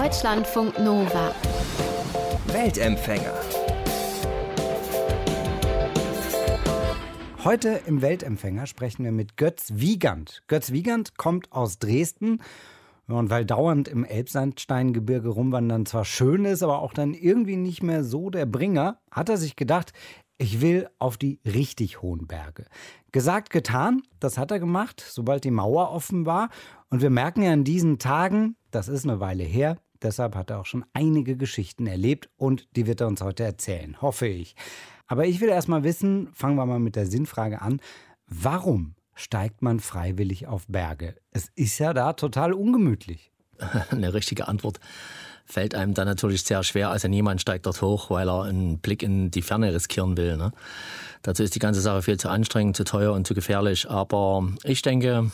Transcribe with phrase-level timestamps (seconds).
[0.00, 1.32] Deutschlandfunk Nova.
[2.48, 3.32] Weltempfänger.
[7.44, 10.42] Heute im Weltempfänger sprechen wir mit Götz Wiegand.
[10.48, 12.42] Götz Wiegand kommt aus Dresden.
[13.06, 18.02] Und weil dauernd im Elbsandsteingebirge rumwandern zwar schön ist, aber auch dann irgendwie nicht mehr
[18.02, 19.92] so der Bringer, hat er sich gedacht,
[20.38, 22.64] ich will auf die richtig hohen Berge.
[23.12, 26.48] Gesagt, getan, das hat er gemacht, sobald die Mauer offen war.
[26.90, 30.60] Und wir merken ja in diesen Tagen, das ist eine Weile her, deshalb hat er
[30.60, 34.54] auch schon einige Geschichten erlebt und die wird er uns heute erzählen, hoffe ich.
[35.06, 37.80] Aber ich will erst mal wissen, fangen wir mal mit der Sinnfrage an,
[38.26, 41.16] warum steigt man freiwillig auf Berge?
[41.30, 43.32] Es ist ja da total ungemütlich.
[43.90, 44.80] Eine richtige Antwort
[45.44, 46.90] fällt einem dann natürlich sehr schwer.
[46.90, 50.36] Also niemand steigt dort hoch, weil er einen Blick in die Ferne riskieren will.
[50.36, 50.52] Ne?
[51.22, 53.88] Dazu ist die ganze Sache viel zu anstrengend, zu teuer und zu gefährlich.
[53.90, 55.30] Aber ich denke,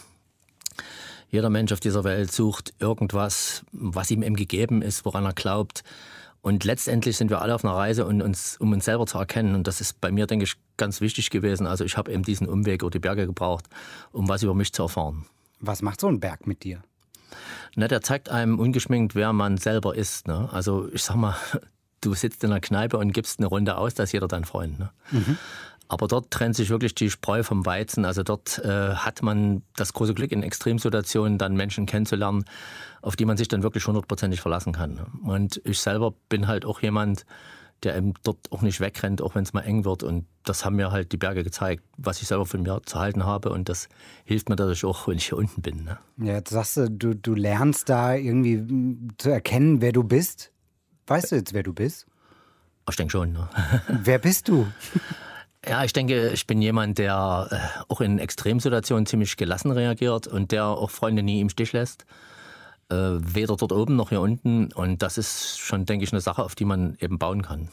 [1.31, 5.83] jeder Mensch auf dieser Welt sucht irgendwas, was ihm eben gegeben ist, woran er glaubt.
[6.43, 9.55] Und letztendlich sind wir alle auf einer Reise, um uns, um uns selber zu erkennen.
[9.55, 11.67] Und das ist bei mir, denke ich, ganz wichtig gewesen.
[11.67, 13.67] Also ich habe eben diesen Umweg über die Berge gebraucht,
[14.13, 15.27] um was über mich zu erfahren.
[15.61, 16.83] Was macht so ein Berg mit dir?
[17.77, 20.27] Na, der zeigt einem ungeschminkt, wer man selber ist.
[20.27, 20.49] Ne?
[20.51, 21.37] Also ich sag mal,
[22.01, 24.79] du sitzt in einer Kneipe und gibst eine Runde aus, da ist jeder dein Freund.
[24.79, 24.91] Ne?
[25.11, 25.39] Mhm.
[25.91, 28.05] Aber dort trennt sich wirklich die Spreu vom Weizen.
[28.05, 32.45] Also dort äh, hat man das große Glück, in Extremsituationen dann Menschen kennenzulernen,
[33.03, 35.01] auf die man sich dann wirklich hundertprozentig verlassen kann.
[35.25, 37.27] Und ich selber bin halt auch jemand,
[37.83, 40.05] der eben dort auch nicht wegrennt, auch wenn es mal eng wird.
[40.05, 43.25] Und das haben mir halt die Berge gezeigt, was ich selber von mir zu halten
[43.25, 43.51] habe.
[43.51, 43.89] Und das
[44.23, 45.83] hilft mir dadurch auch, wenn ich hier unten bin.
[45.83, 45.99] Ne?
[46.19, 50.53] Ja, jetzt sagst du, du, du lernst da irgendwie hm, zu erkennen, wer du bist.
[51.09, 52.07] Weißt du jetzt, wer du bist?
[52.89, 53.33] Ich denke schon.
[53.33, 53.49] Ne?
[53.89, 54.69] Wer bist du?
[55.67, 60.53] Ja, ich denke, ich bin jemand, der äh, auch in Extremsituationen ziemlich gelassen reagiert und
[60.53, 62.07] der auch Freunde nie im Stich lässt.
[62.91, 64.73] Äh, weder dort oben noch hier unten.
[64.73, 67.69] Und das ist schon, denke ich, eine Sache, auf die man eben bauen kann.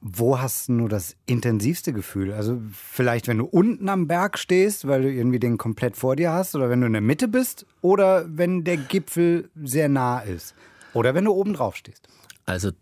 [0.00, 2.32] Wo hast du nur das intensivste Gefühl?
[2.32, 6.32] Also vielleicht, wenn du unten am Berg stehst, weil du irgendwie den komplett vor dir
[6.32, 10.54] hast, oder wenn du in der Mitte bist, oder wenn der Gipfel sehr nah ist,
[10.92, 12.08] oder wenn du oben drauf stehst.
[12.44, 12.72] Also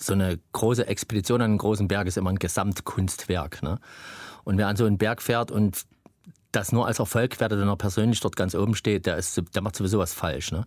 [0.00, 3.62] so eine große Expedition an einem großen Berg ist immer ein Gesamtkunstwerk.
[3.62, 3.78] Ne?
[4.44, 5.86] Und wer an so einen Berg fährt und
[6.52, 9.62] das nur als Erfolg wertet, wenn er persönlich dort ganz oben steht, der, ist, der
[9.62, 10.52] macht sowieso was falsch.
[10.52, 10.66] Ne?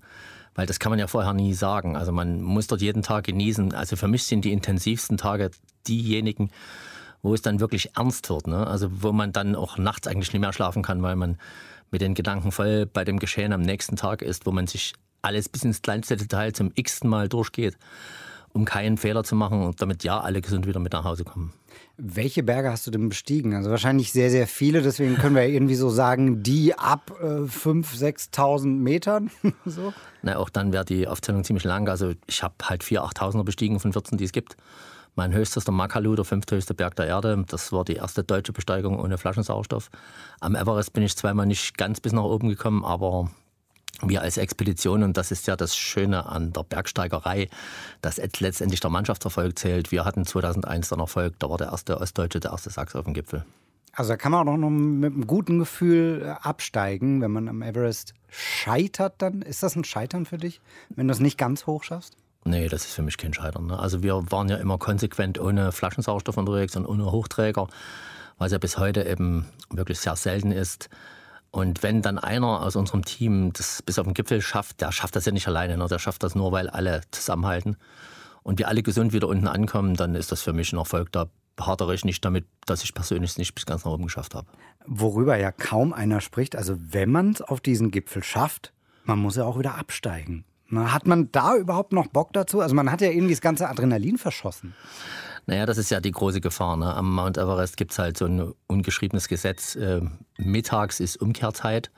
[0.55, 1.95] Weil das kann man ja vorher nie sagen.
[1.95, 3.73] Also man muss dort jeden Tag genießen.
[3.73, 5.51] Also für mich sind die intensivsten Tage
[5.87, 6.51] diejenigen,
[7.21, 8.47] wo es dann wirklich ernst wird.
[8.47, 8.65] Ne?
[8.65, 11.37] Also wo man dann auch nachts eigentlich nicht mehr schlafen kann, weil man
[11.91, 15.49] mit den Gedanken voll bei dem Geschehen am nächsten Tag ist, wo man sich alles
[15.49, 17.77] bis ins kleinste Detail zum x-ten Mal durchgeht
[18.53, 21.53] um keinen Fehler zu machen und damit ja alle gesund wieder mit nach Hause kommen.
[21.97, 23.53] Welche Berge hast du denn bestiegen?
[23.53, 24.81] Also wahrscheinlich sehr, sehr viele.
[24.81, 29.31] Deswegen können wir irgendwie so sagen, die ab äh, 5.000, 6.000 Metern.
[29.65, 29.93] so.
[30.21, 31.89] Na, auch dann wäre die Aufzählung ziemlich lang.
[31.89, 34.55] Also ich habe halt vier 8.000er bestiegen von 14, die es gibt.
[35.15, 37.43] Mein höchstes der Makalu, der fünfthöchste Berg der Erde.
[37.47, 39.89] Das war die erste deutsche Besteigung ohne Flaschensauerstoff.
[40.39, 43.29] Am Everest bin ich zweimal nicht ganz bis nach oben gekommen, aber
[44.03, 47.49] wir als Expedition, und das ist ja das Schöne an der Bergsteigerei,
[48.01, 49.91] dass letztendlich der Mannschaftserfolg zählt.
[49.91, 53.13] Wir hatten 2001 den Erfolg, da war der erste Ostdeutsche, der erste Sachs auf dem
[53.13, 53.45] Gipfel.
[53.93, 57.61] Also da kann man auch noch mit einem guten Gefühl äh, absteigen, wenn man am
[57.61, 59.41] Everest scheitert dann.
[59.41, 60.61] Ist das ein Scheitern für dich,
[60.95, 62.15] wenn du es nicht ganz hoch schaffst?
[62.45, 63.67] Nee, das ist für mich kein Scheitern.
[63.67, 63.77] Ne?
[63.77, 67.67] Also wir waren ja immer konsequent ohne Flaschensauerstoff unterwegs und ohne Hochträger,
[68.37, 70.89] was ja bis heute eben wirklich sehr selten ist.
[71.51, 75.15] Und wenn dann einer aus unserem Team das bis auf den Gipfel schafft, der schafft
[75.15, 75.87] das ja nicht alleine, ne?
[75.87, 77.77] der schafft das nur, weil alle zusammenhalten
[78.43, 81.11] und wir alle gesund wieder unten ankommen, dann ist das für mich ein Erfolg.
[81.11, 81.27] Da
[81.59, 84.47] hadere ich nicht damit, dass ich persönlich nicht bis ganz nach oben geschafft habe.
[84.85, 88.71] Worüber ja kaum einer spricht, also wenn man es auf diesen Gipfel schafft,
[89.03, 90.45] man muss ja auch wieder absteigen.
[90.71, 92.61] Hat man da überhaupt noch Bock dazu?
[92.61, 94.75] Also man hat ja irgendwie das ganze Adrenalin verschossen.
[95.45, 96.77] Naja, das ist ja die große Gefahr.
[96.77, 96.93] Ne?
[96.93, 99.75] Am Mount Everest gibt es halt so ein ungeschriebenes Gesetz.
[99.75, 100.01] Äh,
[100.37, 101.91] mittags ist Umkehrzeit.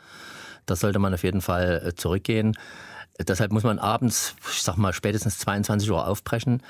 [0.66, 2.58] Da sollte man auf jeden Fall äh, zurückgehen.
[3.20, 6.62] Deshalb muss man abends, ich sag mal, spätestens 22 Uhr aufbrechen.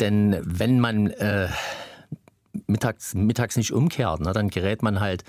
[0.00, 1.48] Denn wenn man äh,
[2.66, 5.24] mittags, mittags nicht umkehrt, ne, dann gerät man halt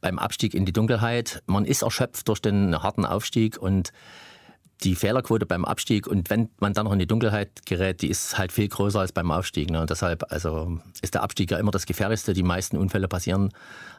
[0.00, 1.42] beim Abstieg in die Dunkelheit.
[1.46, 3.92] Man ist erschöpft durch den harten Aufstieg und
[4.82, 8.38] die Fehlerquote beim Abstieg und wenn man dann noch in die Dunkelheit gerät, die ist
[8.38, 9.70] halt viel größer als beim Aufstieg.
[9.70, 9.80] Ne?
[9.80, 12.32] Und deshalb also ist der Abstieg ja immer das Gefährlichste.
[12.32, 13.50] Die meisten Unfälle passieren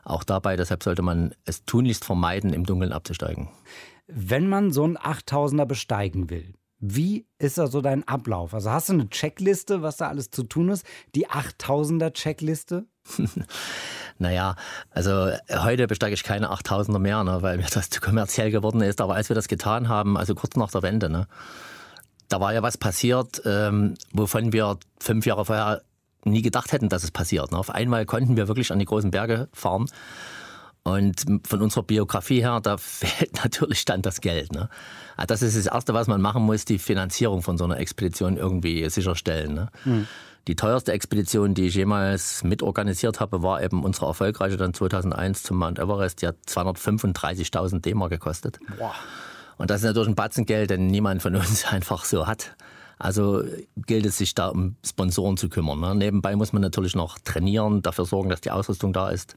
[0.04, 0.56] auch dabei.
[0.56, 3.50] Deshalb sollte man es tunlichst vermeiden, im Dunkeln abzusteigen.
[4.08, 8.54] Wenn man so einen 8000er besteigen will, wie ist da so dein Ablauf?
[8.54, 10.86] Also hast du eine Checkliste, was da alles zu tun ist?
[11.16, 12.86] Die 8000er Checkliste?
[14.18, 14.56] Naja,
[14.92, 19.02] also heute besteige ich keine 8000er mehr, ne, weil mir das zu kommerziell geworden ist.
[19.02, 21.26] Aber als wir das getan haben, also kurz nach der Wende, ne,
[22.30, 25.82] da war ja was passiert, ähm, wovon wir fünf Jahre vorher
[26.24, 27.52] nie gedacht hätten, dass es passiert.
[27.52, 27.58] Ne?
[27.58, 29.88] Auf einmal konnten wir wirklich an die großen Berge fahren.
[30.84, 34.52] Und von unserer Biografie her, da fehlt natürlich dann das Geld.
[34.52, 34.70] Ne?
[35.18, 38.38] Ah, das ist das Erste, was man machen muss, die Finanzierung von so einer Expedition
[38.38, 39.54] irgendwie sicherstellen.
[39.54, 39.70] Ne?
[39.86, 40.08] Mhm.
[40.48, 45.58] Die teuerste Expedition, die ich jemals mitorganisiert habe, war eben unsere erfolgreiche dann 2001 zum
[45.58, 46.24] Mount Everest.
[46.24, 48.60] Die hat 235.000 D-Mark gekostet.
[48.80, 48.96] Boah.
[49.58, 52.56] Und das ist natürlich ein Batzengeld, den niemand von uns einfach so hat.
[52.98, 53.44] Also
[53.76, 55.80] gilt es sich da um Sponsoren zu kümmern.
[55.80, 55.94] Ne?
[55.94, 59.36] Nebenbei muss man natürlich noch trainieren, dafür sorgen, dass die Ausrüstung da ist.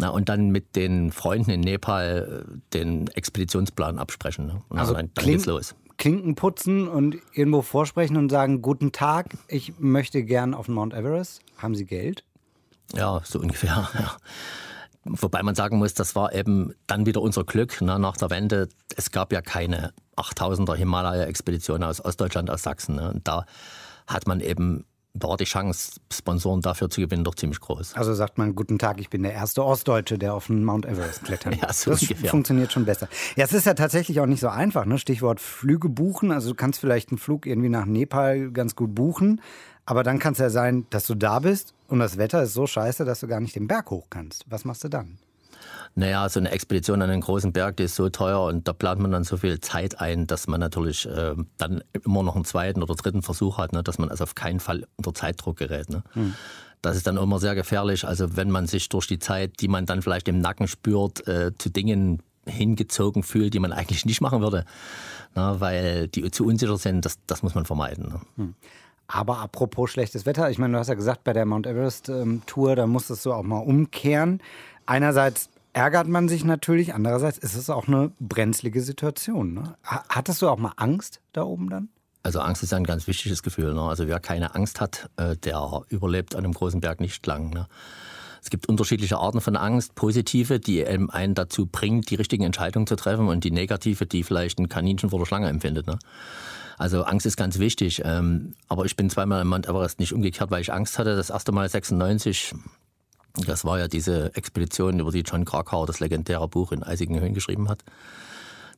[0.00, 4.46] Na, und dann mit den Freunden in Nepal äh, den Expeditionsplan absprechen.
[4.46, 4.62] Ne?
[4.70, 5.74] Und also dann, dann geht's los.
[5.98, 10.94] Klinken putzen und irgendwo vorsprechen und sagen, guten Tag, ich möchte gern auf den Mount
[10.94, 11.42] Everest.
[11.58, 12.24] Haben Sie Geld?
[12.94, 13.88] Ja, so ungefähr.
[13.98, 14.16] Ja.
[15.04, 18.68] Wobei man sagen muss, das war eben dann wieder unser Glück ne, nach der Wende.
[18.96, 22.96] Es gab ja keine 8000er Himalaya-Expedition aus Ostdeutschland, aus Sachsen.
[22.96, 23.10] Ne.
[23.10, 23.46] Und da
[24.06, 27.94] hat man eben war die Chance, Sponsoren dafür zu gewinnen, doch ziemlich groß.
[27.94, 31.24] Also sagt man, guten Tag, ich bin der erste Ostdeutsche, der auf den Mount Everest
[31.24, 32.30] klettern ja, so Das ungefähr.
[32.30, 33.08] funktioniert schon besser.
[33.36, 34.84] Ja, es ist ja tatsächlich auch nicht so einfach.
[34.84, 34.98] Ne?
[34.98, 36.30] Stichwort Flüge buchen.
[36.30, 39.40] Also du kannst vielleicht einen Flug irgendwie nach Nepal ganz gut buchen.
[39.84, 42.66] Aber dann kann es ja sein, dass du da bist und das Wetter ist so
[42.68, 44.44] scheiße, dass du gar nicht den Berg hoch kannst.
[44.48, 45.18] Was machst du dann?
[45.94, 49.00] Naja, so eine Expedition an einen großen Berg, die ist so teuer und da plant
[49.00, 52.82] man dann so viel Zeit ein, dass man natürlich äh, dann immer noch einen zweiten
[52.82, 55.90] oder dritten Versuch hat, ne, dass man also auf keinen Fall unter Zeitdruck gerät.
[55.90, 56.02] Ne.
[56.12, 56.34] Hm.
[56.80, 58.06] Das ist dann immer sehr gefährlich.
[58.06, 61.52] Also wenn man sich durch die Zeit, die man dann vielleicht im Nacken spürt, äh,
[61.58, 64.64] zu Dingen hingezogen fühlt, die man eigentlich nicht machen würde,
[65.34, 68.08] ne, weil die zu unsicher sind, das, das muss man vermeiden.
[68.08, 68.20] Ne.
[68.36, 68.54] Hm.
[69.08, 72.42] Aber apropos schlechtes Wetter, ich meine, du hast ja gesagt, bei der Mount Everest ähm,
[72.46, 74.40] Tour, da musstest du auch mal umkehren.
[74.86, 79.54] Einerseits ärgert man sich natürlich, andererseits ist es auch eine brenzlige Situation.
[79.54, 79.76] Ne?
[79.82, 81.88] Hattest du auch mal Angst da oben dann?
[82.22, 83.74] Also Angst ist ein ganz wichtiges Gefühl.
[83.74, 83.82] Ne?
[83.82, 87.50] Also wer keine Angst hat, äh, der überlebt an einem großen Berg nicht lang.
[87.50, 87.66] Ne?
[88.42, 92.96] Es gibt unterschiedliche Arten von Angst, positive, die einen dazu bringt, die richtigen Entscheidungen zu
[92.96, 95.86] treffen und die negative, die vielleicht ein Kaninchen vor der Schlange empfindet.
[95.86, 95.98] Ne?
[96.78, 98.00] Also Angst ist ganz wichtig.
[98.04, 101.14] Ähm, aber ich bin zweimal im Mount Everest nicht umgekehrt, weil ich Angst hatte.
[101.14, 102.54] Das erste Mal 96,
[103.34, 107.34] das war ja diese Expedition, über die John Krakauer das legendäre Buch in eisigen Höhen
[107.34, 107.84] geschrieben hat.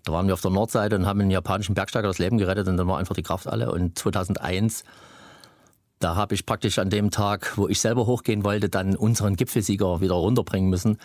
[0.04, 2.76] Da waren wir auf der Nordseite und haben einen japanischen Bergsteiger das Leben gerettet und
[2.76, 3.70] dann war einfach die Kraft alle.
[3.70, 4.84] Und 2001,
[6.00, 10.00] da habe ich praktisch an dem Tag, wo ich selber hochgehen wollte, dann unseren Gipfelsieger
[10.00, 10.98] wieder runterbringen müssen,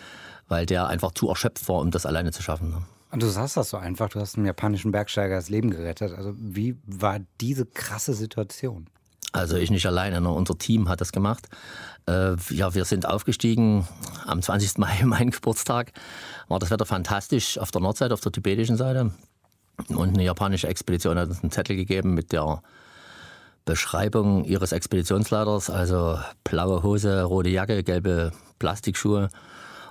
[0.48, 2.74] weil der einfach zu erschöpft war, um das alleine zu schaffen.
[3.10, 6.12] Und du sagst das so einfach, du hast einem japanischen Bergsteiger das Leben gerettet.
[6.12, 8.90] Also wie war diese krasse Situation?
[9.32, 11.48] Also ich nicht alleine, nur unser Team hat das gemacht.
[12.06, 13.86] Äh, ja, wir sind aufgestiegen
[14.26, 14.78] am 20.
[14.78, 15.92] Mai, mein Geburtstag.
[16.48, 19.12] War das Wetter fantastisch auf der Nordseite, auf der tibetischen Seite.
[19.88, 22.62] Und eine japanische Expedition hat uns einen Zettel gegeben mit der
[23.64, 29.28] Beschreibung ihres Expeditionsleiters, also blaue Hose, rote Jacke, gelbe Plastikschuhe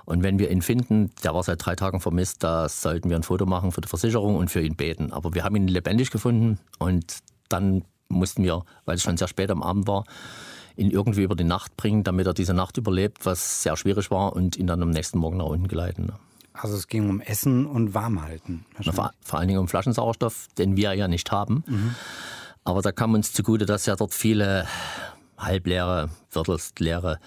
[0.08, 3.24] und wenn wir ihn finden, der war seit drei Tagen vermisst, da sollten wir ein
[3.24, 5.12] Foto machen für die Versicherung und für ihn beten.
[5.12, 7.18] Aber wir haben ihn lebendig gefunden und
[7.50, 10.04] dann mussten wir, weil es schon sehr spät am Abend war,
[10.76, 14.34] ihn irgendwie über die Nacht bringen, damit er diese Nacht überlebt, was sehr schwierig war
[14.34, 16.12] und ihn dann am nächsten Morgen nach unten geleiten.
[16.52, 18.64] Also es ging um Essen und Warmhalten.
[18.80, 21.62] Vor, vor, allen Dingen um Flaschensauerstoff, den wir ja nicht haben.
[21.66, 21.94] Mhm.
[22.64, 24.66] Aber da kam uns zugute, dass ja dort viele
[25.36, 27.18] halbleere, viertelstleere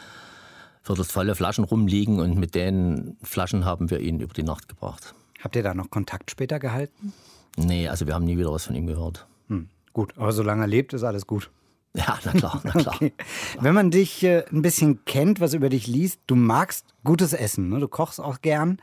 [0.83, 5.13] viertelsvolle Flaschen rumliegen und mit den Flaschen haben wir ihn über die Nacht gebracht.
[5.43, 7.13] Habt ihr da noch Kontakt später gehalten?
[7.57, 9.27] Nee, also wir haben nie wieder was von ihm gehört.
[9.47, 11.49] Hm, gut, aber solange er lebt, ist alles gut.
[11.93, 12.95] Ja, na klar, na klar.
[12.95, 13.13] Okay.
[13.59, 17.69] Wenn man dich äh, ein bisschen kennt, was über dich liest, du magst gutes Essen,
[17.69, 17.79] ne?
[17.79, 18.77] du kochst auch gern,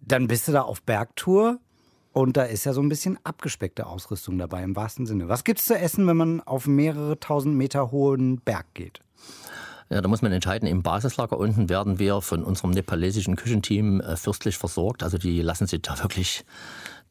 [0.00, 1.58] dann bist du da auf Bergtour
[2.12, 5.28] und da ist ja so ein bisschen abgespeckte Ausrüstung dabei im wahrsten Sinne.
[5.28, 9.00] Was gibt es zu essen, wenn man auf mehrere tausend Meter hohen Berg geht?
[9.90, 10.68] Ja, da muss man entscheiden.
[10.68, 15.02] Im Basislager unten werden wir von unserem nepalesischen Küchenteam äh, fürstlich versorgt.
[15.02, 16.44] Also die lassen sich da wirklich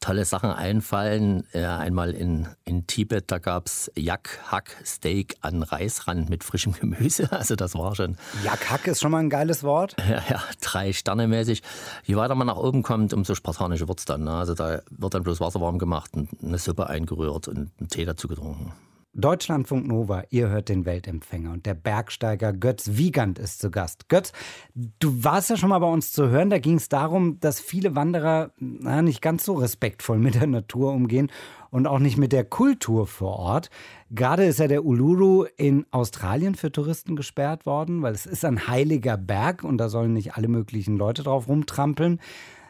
[0.00, 1.44] tolle Sachen einfallen.
[1.52, 7.28] Äh, einmal in, in Tibet, da gab es Yak-Hack-Steak an Reisrand mit frischem Gemüse.
[7.40, 8.16] Also das war schon...
[8.44, 9.96] Yak-Hack ist schon mal ein geiles Wort.
[9.98, 11.62] Ja, ja, drei Sterne mäßig.
[12.04, 14.24] Je weiter man nach oben kommt, umso spartanischer wird es dann.
[14.24, 14.32] Ne?
[14.32, 18.04] Also da wird dann bloß Wasser warm gemacht, und eine Suppe eingerührt und einen Tee
[18.04, 18.72] dazu getrunken.
[19.12, 24.08] Deutschlandfunk Nova, ihr hört den Weltempfänger und der Bergsteiger Götz Wiegand ist zu Gast.
[24.08, 24.32] Götz,
[24.74, 27.96] du warst ja schon mal bei uns zu hören, da ging es darum, dass viele
[27.96, 31.28] Wanderer na, nicht ganz so respektvoll mit der Natur umgehen
[31.70, 33.68] und auch nicht mit der Kultur vor Ort.
[34.10, 38.68] Gerade ist ja der Uluru in Australien für Touristen gesperrt worden, weil es ist ein
[38.68, 42.20] heiliger Berg und da sollen nicht alle möglichen Leute drauf rumtrampeln.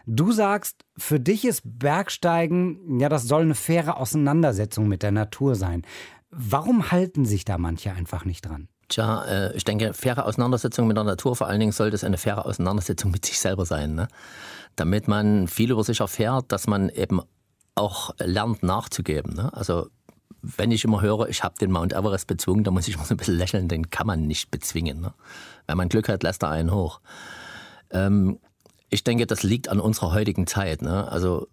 [0.07, 5.55] Du sagst, für dich ist Bergsteigen, ja, das soll eine faire Auseinandersetzung mit der Natur
[5.55, 5.83] sein.
[6.31, 8.69] Warum halten sich da manche einfach nicht dran?
[8.89, 12.19] Tja, äh, ich denke, faire Auseinandersetzung mit der Natur, vor allen Dingen sollte es eine
[12.19, 13.95] faire Auseinandersetzung mit sich selber sein.
[13.95, 14.09] Ne?
[14.77, 17.21] Damit man viel über sich erfährt, dass man eben
[17.75, 19.35] auch lernt nachzugeben.
[19.35, 19.53] Ne?
[19.55, 19.89] Also
[20.43, 23.15] wenn ich immer höre, ich habe den Mount Everest bezwungen, dann muss ich immer so
[23.15, 25.01] ein bisschen lächeln, den kann man nicht bezwingen.
[25.01, 25.13] Ne?
[25.67, 27.01] Wenn man Glück hat, lässt er einen hoch.
[27.91, 28.39] Ähm,
[28.89, 30.83] ich denke, das liegt an unserer heutigen Zeit.
[30.83, 31.11] Ne?
[31.11, 31.49] Also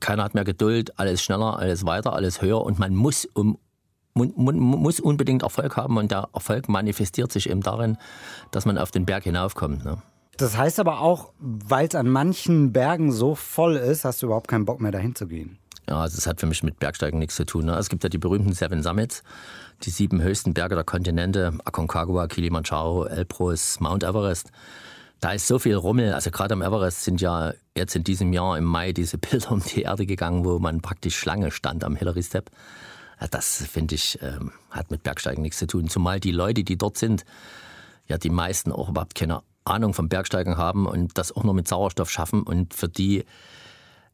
[0.00, 3.58] keiner hat mehr Geduld, alles schneller, alles weiter, alles höher und man muss um
[4.14, 7.98] man, muss unbedingt Erfolg haben und der Erfolg manifestiert sich eben darin,
[8.50, 9.84] dass man auf den Berg hinaufkommt.
[9.84, 9.98] Ne?
[10.36, 14.48] Das heißt aber auch, weil es an manchen Bergen so voll ist, hast du überhaupt
[14.48, 15.58] keinen Bock mehr dahin zu gehen.
[15.88, 17.66] Ja, also es hat für mich mit Bergsteigen nichts zu tun.
[17.66, 17.76] Ne?
[17.76, 19.22] Es gibt ja die berühmten Seven Summits,
[19.82, 24.50] die sieben höchsten Berge der Kontinente, Aconcagua, Kilimanjaro, Elbrus, Mount Everest.
[25.20, 26.14] Da ist so viel Rummel.
[26.14, 29.62] Also gerade am Everest sind ja jetzt in diesem Jahr im Mai diese Bilder um
[29.62, 32.50] die Erde gegangen, wo man praktisch Schlange stand am Hillary Step.
[33.30, 35.88] Das finde ich, ähm, hat mit Bergsteigen nichts zu tun.
[35.88, 37.24] Zumal die Leute, die dort sind,
[38.06, 41.68] ja die meisten auch überhaupt keine Ahnung vom Bergsteigen haben und das auch nur mit
[41.68, 42.42] Sauerstoff schaffen.
[42.42, 43.24] Und für die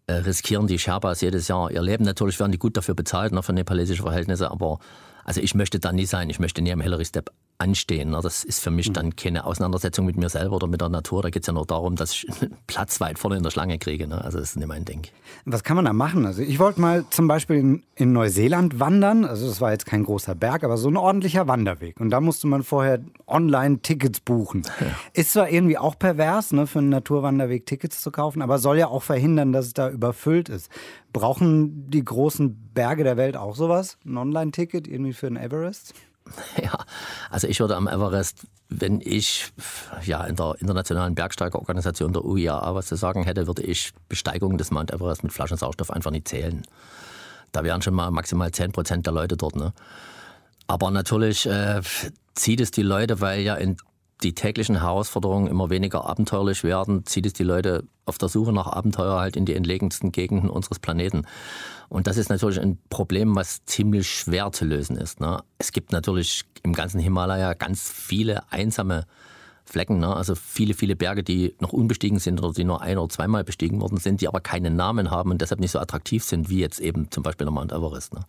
[0.07, 2.05] äh, riskieren die Sherpas jedes Jahr ihr Leben.
[2.05, 4.79] Natürlich werden die gut dafür bezahlt, ne, für nepalesische Verhältnisse, aber
[5.25, 6.31] also ich möchte da nie sein.
[6.31, 8.13] Ich möchte nie am Hillary Step anstehen.
[8.13, 8.95] Das ist für mich mhm.
[8.95, 11.23] dann keine Auseinandersetzung mit mir selber oder mit der Natur.
[11.23, 13.79] Da geht es ja nur darum, dass ich einen Platz weit vorne in der Schlange
[13.79, 14.07] kriege.
[14.07, 14.23] Ne?
[14.25, 15.07] Also das ist nicht mein Ding.
[15.45, 16.27] Was kann man da machen?
[16.27, 19.25] Also ich wollte mal zum Beispiel in, in Neuseeland wandern.
[19.25, 22.01] Also das war jetzt kein großer Berg, aber so ein ordentlicher Wanderweg.
[22.01, 24.63] Und da musste man vorher online Tickets buchen.
[24.81, 24.87] Ja.
[25.13, 28.89] Ist zwar irgendwie auch pervers, ne, für einen Naturwanderweg Tickets zu kaufen, aber soll ja
[28.89, 30.71] auch verhindern, dass es da überfüllt ist.
[31.13, 33.99] Brauchen die großen Berge der Welt auch sowas?
[34.07, 35.93] Ein Online-Ticket irgendwie für den Everest?
[36.63, 36.85] Ja,
[37.31, 39.53] also ich würde am Everest, wenn ich
[40.05, 44.71] ja in der internationalen Bergsteigerorganisation der UIAA was zu sagen hätte, würde ich Besteigung des
[44.71, 46.63] Mount Everest mit Flaschensauerstoff einfach nicht zählen.
[47.53, 49.57] Da wären schon mal maximal 10 Prozent der Leute dort.
[49.57, 49.73] Ne?
[50.67, 51.81] Aber natürlich äh,
[52.35, 53.77] zieht es die Leute, weil ja in
[54.23, 58.67] die täglichen Herausforderungen immer weniger abenteuerlich werden, zieht es die Leute auf der Suche nach
[58.67, 61.27] Abenteuer halt in die entlegensten Gegenden unseres Planeten.
[61.89, 65.21] Und das ist natürlich ein Problem, was ziemlich schwer zu lösen ist.
[65.21, 65.43] Ne?
[65.59, 69.07] Es gibt natürlich im ganzen Himalaya ganz viele einsame
[69.65, 70.15] Flecken, ne?
[70.15, 73.81] also viele, viele Berge, die noch unbestiegen sind oder die nur ein- oder zweimal bestiegen
[73.81, 76.81] worden sind, die aber keinen Namen haben und deshalb nicht so attraktiv sind wie jetzt
[76.81, 78.15] eben zum Beispiel der Mount Everest.
[78.15, 78.21] Ne?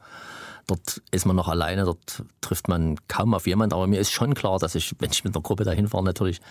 [0.68, 3.74] Dort ist man noch alleine, dort trifft man kaum auf jemanden.
[3.74, 6.42] Aber mir ist schon klar, dass ich, wenn ich mit einer Gruppe dahin fahre, natürlich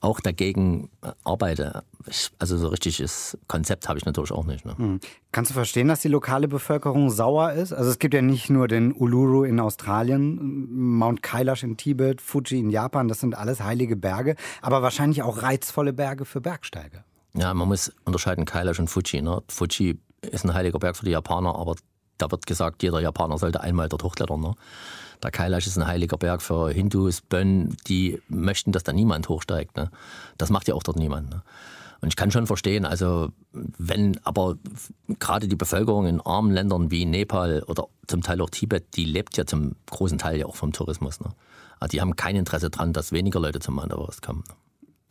[0.00, 1.82] auch dagegen äh, arbeite.
[2.06, 4.64] Ich, also so richtiges Konzept habe ich natürlich auch nicht.
[4.64, 4.74] Ne?
[4.76, 5.00] Mhm.
[5.32, 7.72] Kannst du verstehen, dass die lokale Bevölkerung sauer ist?
[7.72, 12.58] Also es gibt ja nicht nur den Uluru in Australien, Mount Kailash in Tibet, Fuji
[12.58, 17.04] in Japan, das sind alles heilige Berge, aber wahrscheinlich auch reizvolle Berge für Bergsteiger.
[17.34, 19.22] Ja, man muss unterscheiden Kailash und Fuji.
[19.22, 19.42] Ne?
[19.48, 21.76] Fuji ist ein heiliger Berg für die Japaner, aber
[22.18, 24.40] da wird gesagt, jeder Japaner sollte einmal dort hochklettern.
[24.40, 24.54] Ne?
[25.22, 29.76] Der Kailash ist ein heiliger Berg für Hindus, Bön, die möchten, dass da niemand hochsteigt.
[29.76, 29.90] Ne?
[30.38, 31.30] Das macht ja auch dort niemand.
[31.30, 31.42] Ne?
[32.00, 34.56] Und ich kann schon verstehen, also wenn aber
[35.18, 39.36] gerade die Bevölkerung in armen Ländern wie Nepal oder zum Teil auch Tibet, die lebt
[39.36, 41.20] ja zum großen Teil ja auch vom Tourismus.
[41.20, 41.30] Ne?
[41.80, 44.44] Also die haben kein Interesse daran, dass weniger Leute zum Everest kommen.
[44.48, 44.54] Ne?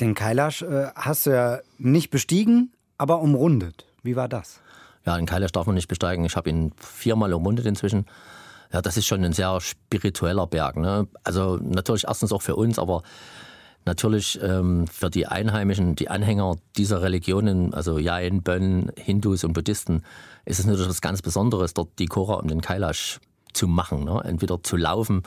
[0.02, 3.86] Den Kailash äh, hast du ja nicht bestiegen, aber umrundet.
[4.04, 4.60] Wie war das?
[5.06, 6.26] Ja, den Kailash darf man nicht besteigen.
[6.26, 8.06] Ich habe ihn viermal umrundet inzwischen.
[8.74, 10.78] Ja, das ist schon ein sehr spiritueller Berg.
[10.78, 11.08] Ne?
[11.24, 13.04] Also natürlich erstens auch für uns, aber
[13.86, 20.04] natürlich ähm, für die Einheimischen, die Anhänger dieser Religionen, also Jain, Bön, Hindus und Buddhisten,
[20.46, 23.20] ist es natürlich was ganz Besonderes, dort die Chora um den Kailash
[23.54, 24.04] zu machen.
[24.04, 24.22] Ne?
[24.26, 25.22] Entweder zu laufen,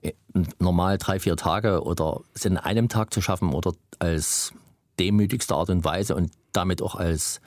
[0.00, 0.12] äh,
[0.58, 4.52] normal drei, vier Tage oder es in einem Tag zu schaffen oder als
[4.98, 7.40] demütigste Art und Weise und damit auch als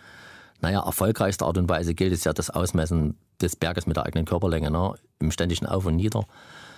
[0.63, 4.25] naja, erfolgreichste Art und Weise gilt es ja das Ausmessen des Berges mit der eigenen
[4.25, 4.95] Körperlänge, ne?
[5.19, 6.25] im ständigen Auf und Nieder,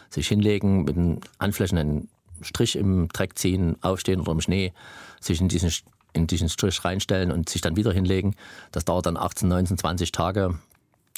[0.09, 2.09] sich hinlegen, mit den Anflächen einen
[2.41, 4.73] Strich im Dreck ziehen, aufstehen oder im Schnee,
[5.21, 5.71] sich in diesen,
[6.13, 8.35] in diesen Strich reinstellen und sich dann wieder hinlegen.
[8.71, 10.59] Das dauert dann 18, 19, 20 Tage.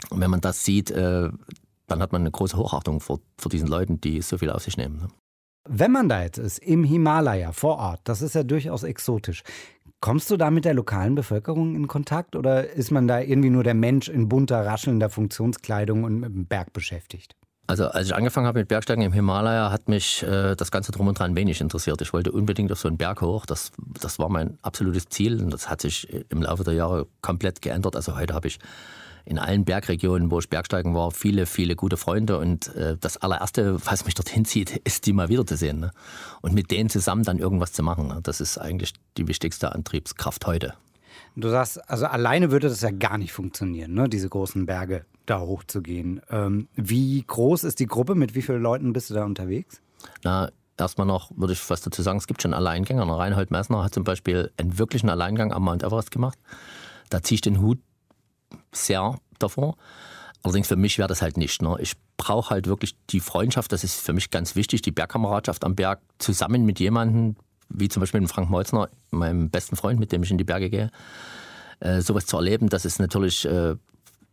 [0.10, 1.30] Und wenn man das sieht, äh,
[1.88, 4.76] dann hat man eine große Hochachtung vor, vor diesen Leuten, die so viel auf sich
[4.76, 4.98] nehmen.
[4.98, 5.08] Ne?
[5.70, 9.44] Wenn man da jetzt ist, im Himalaya vor Ort, das ist ja durchaus exotisch,
[10.00, 13.64] Kommst du da mit der lokalen Bevölkerung in Kontakt oder ist man da irgendwie nur
[13.64, 17.36] der Mensch in bunter, raschelnder Funktionskleidung und mit dem Berg beschäftigt?
[17.66, 21.08] Also als ich angefangen habe mit Bergsteigen im Himalaya, hat mich äh, das Ganze drum
[21.08, 22.02] und dran wenig interessiert.
[22.02, 23.46] Ich wollte unbedingt auf so einen Berg hoch.
[23.46, 27.62] Das, das war mein absolutes Ziel und das hat sich im Laufe der Jahre komplett
[27.62, 27.98] geändert.
[27.98, 28.60] Also heute habe ich
[29.28, 32.40] in allen Bergregionen, wo ich Bergsteigen war, viele, viele gute Freunde.
[32.40, 35.80] Und äh, das allererste, was mich dorthin zieht, ist, die mal wiederzusehen.
[35.80, 35.92] Ne?
[36.42, 38.08] Und mit denen zusammen dann irgendwas zu machen.
[38.08, 38.20] Ne?
[38.24, 40.74] Das ist eigentlich die wichtigste Antriebskraft heute.
[41.36, 44.08] Du sagst, also alleine würde das ja gar nicht funktionieren, ne?
[44.08, 46.22] diese großen Berge da hochzugehen.
[46.30, 48.16] Ähm, wie groß ist die Gruppe?
[48.16, 49.82] Mit wie vielen Leuten bist du da unterwegs?
[50.24, 53.04] Na, erstmal noch würde ich was dazu sagen, es gibt schon Alleingänger.
[53.04, 56.40] Reinhold Messner hat zum Beispiel einen wirklichen Alleingang am Mount Everest gemacht.
[57.10, 57.80] Da ziehe ich den Hut
[58.86, 59.76] sehr davor.
[60.44, 61.62] Allerdings für mich wäre das halt nicht.
[61.62, 61.76] Ne?
[61.80, 65.76] Ich brauche halt wirklich die Freundschaft, das ist für mich ganz wichtig, die Bergkameradschaft am
[65.76, 67.36] Berg zusammen mit jemandem,
[67.70, 70.70] wie zum Beispiel mit Frank Molzner, meinem besten Freund, mit dem ich in die Berge
[70.70, 70.92] gehe.
[71.80, 73.76] Äh, sowas zu erleben, das ist natürlich äh,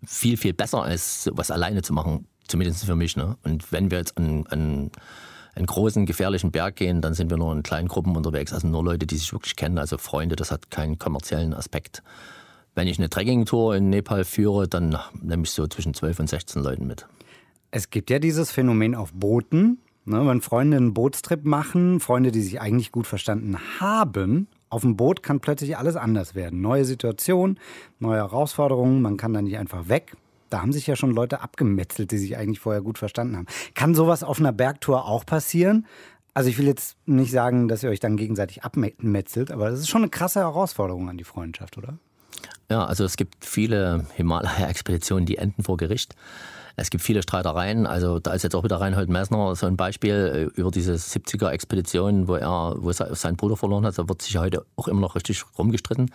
[0.04, 3.16] viel, viel besser, als sowas alleine zu machen, zumindest für mich.
[3.16, 3.36] Ne?
[3.42, 4.90] Und wenn wir jetzt an, an
[5.54, 8.84] einen großen, gefährlichen Berg gehen, dann sind wir nur in kleinen Gruppen unterwegs, also nur
[8.84, 12.02] Leute, die sich wirklich kennen, also Freunde, das hat keinen kommerziellen Aspekt.
[12.74, 16.62] Wenn ich eine Trekkingtour in Nepal führe, dann nehme ich so zwischen 12 und 16
[16.62, 17.06] Leuten mit.
[17.70, 22.42] Es gibt ja dieses Phänomen auf Booten, ne, wenn Freunde einen Bootstrip machen, Freunde, die
[22.42, 26.60] sich eigentlich gut verstanden haben, auf dem Boot kann plötzlich alles anders werden.
[26.60, 27.60] Neue Situation,
[28.00, 30.16] neue Herausforderungen, man kann da nicht einfach weg.
[30.50, 33.46] Da haben sich ja schon Leute abgemetzelt, die sich eigentlich vorher gut verstanden haben.
[33.74, 35.86] Kann sowas auf einer Bergtour auch passieren?
[36.32, 39.88] Also ich will jetzt nicht sagen, dass ihr euch dann gegenseitig abmetzelt, aber das ist
[39.88, 41.98] schon eine krasse Herausforderung an die Freundschaft, oder?
[42.70, 46.14] Ja, also es gibt viele Himalaya-Expeditionen, die enden vor Gericht.
[46.76, 47.86] Es gibt viele Streitereien.
[47.86, 52.26] Also da ist jetzt auch wieder Reinhold Messner so ein Beispiel äh, über diese 70er-Expedition,
[52.26, 53.98] wo er, wo seinen Bruder verloren hat.
[53.98, 56.10] Da wird sich heute auch immer noch richtig rumgestritten.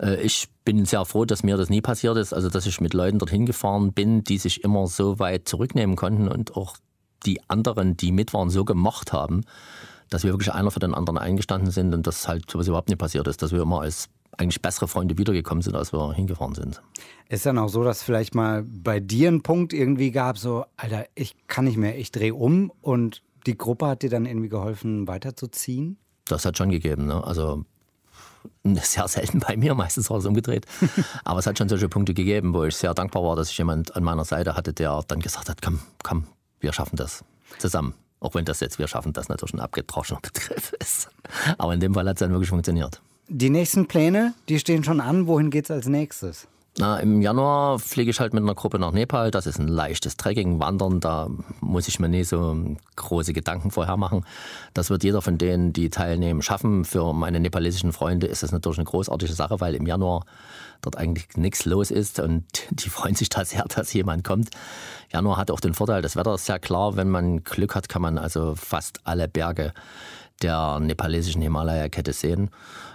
[0.00, 2.34] Äh, ich bin sehr froh, dass mir das nie passiert ist.
[2.34, 6.28] Also dass ich mit Leuten dorthin gefahren bin, die sich immer so weit zurücknehmen konnten
[6.28, 6.76] und auch
[7.24, 9.44] die anderen, die mit waren, so gemocht haben,
[10.10, 12.98] dass wir wirklich einer für den anderen eingestanden sind und dass halt sowas überhaupt nicht
[12.98, 14.08] passiert ist, dass wir immer als
[14.38, 16.80] eigentlich bessere Freunde wiedergekommen sind, als wir hingefahren sind.
[17.28, 21.06] Ist dann auch so, dass vielleicht mal bei dir ein Punkt irgendwie gab, so, Alter,
[21.14, 25.06] ich kann nicht mehr, ich drehe um und die Gruppe hat dir dann irgendwie geholfen,
[25.06, 25.98] weiterzuziehen?
[26.26, 27.06] Das hat schon gegeben.
[27.06, 27.22] Ne?
[27.22, 27.64] Also
[28.64, 30.66] sehr selten bei mir, meistens war es umgedreht.
[31.24, 33.94] Aber es hat schon solche Punkte gegeben, wo ich sehr dankbar war, dass ich jemand
[33.96, 36.26] an meiner Seite hatte, der dann gesagt hat, komm, komm,
[36.60, 37.24] wir schaffen das
[37.58, 37.94] zusammen.
[38.20, 41.08] Auch wenn das jetzt, wir schaffen das natürlich ein abgedroschener Begriff ist.
[41.56, 43.00] Aber in dem Fall hat es dann wirklich funktioniert.
[43.30, 45.26] Die nächsten Pläne, die stehen schon an.
[45.26, 46.48] Wohin geht es als nächstes?
[46.78, 49.30] Na, Im Januar fliege ich halt mit einer Gruppe nach Nepal.
[49.30, 51.00] Das ist ein leichtes Trekking, Wandern.
[51.00, 51.28] Da
[51.60, 52.56] muss ich mir nie so
[52.96, 54.24] große Gedanken vorher machen.
[54.72, 56.86] Das wird jeder von denen, die teilnehmen, schaffen.
[56.86, 60.24] Für meine nepalesischen Freunde ist das natürlich eine großartige Sache, weil im Januar
[60.80, 64.48] dort eigentlich nichts los ist und die freuen sich da sehr, dass jemand kommt.
[65.12, 66.96] Januar hat auch den Vorteil, das Wetter ist sehr klar.
[66.96, 69.74] Wenn man Glück hat, kann man also fast alle Berge
[70.42, 72.50] der nepalesischen Himalaya-Kette sehen.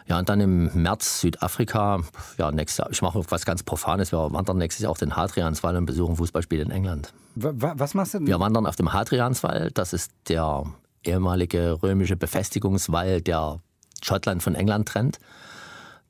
[0.08, 2.02] Ja, und dann im März Südafrika.
[2.38, 4.12] Ja, nächstes ich mache was ganz Profanes.
[4.12, 7.14] Wir wandern nächstes Jahr auf den Hadrianswall und besuchen Fußballspiele in England.
[7.36, 8.28] Was machst du denn?
[8.28, 9.72] Wir wandern auf dem Hadrianswall.
[9.74, 10.66] Das ist der
[11.04, 13.60] ehemalige römische Befestigungswall, der
[14.02, 15.20] Schottland von England trennt.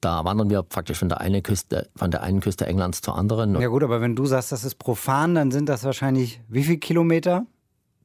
[0.02, 3.60] Da wandern wir praktisch von der, eine Küste, von der einen Küste Englands zur anderen.
[3.62, 6.80] Ja gut, aber wenn du sagst, das ist profan, dann sind das wahrscheinlich wie viele
[6.80, 7.46] Kilometer?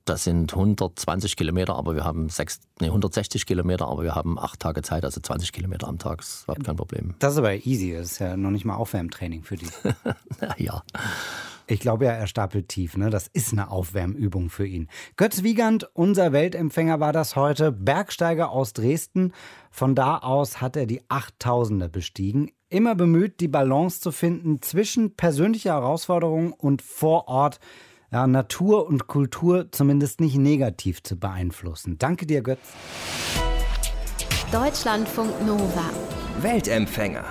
[0.09, 4.61] Das sind 120 Kilometer, aber wir haben sechs, nee, 160 Kilometer, aber wir haben acht
[4.61, 6.19] Tage Zeit, also 20 Kilometer am Tag.
[6.19, 7.15] Das ist überhaupt kein Problem.
[7.19, 7.93] Das ist aber easy.
[7.93, 9.71] Das ist ja noch nicht mal Aufwärmtraining für dich.
[10.57, 10.83] ja.
[11.67, 12.97] Ich glaube ja, er stapelt tief.
[12.97, 13.11] Ne?
[13.11, 14.89] Das ist eine Aufwärmübung für ihn.
[15.17, 17.71] Götz Wiegand, unser Weltempfänger, war das heute.
[17.71, 19.35] Bergsteiger aus Dresden.
[19.71, 22.51] Von da aus hat er die 8000er bestiegen.
[22.71, 27.61] Immer bemüht, die Balance zu finden zwischen persönlicher Herausforderung und vor Ort
[28.11, 31.99] ja, Natur und Kultur zumindest nicht negativ zu beeinflussen.
[31.99, 32.61] Danke dir, Götz.
[34.53, 35.91] Deutschlandfunk Nova.
[36.41, 37.25] Weltempfänger.